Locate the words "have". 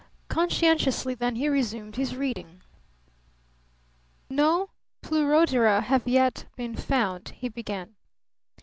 5.83-6.07